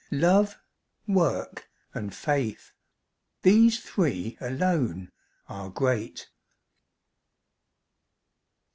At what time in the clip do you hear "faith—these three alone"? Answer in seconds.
2.11-5.11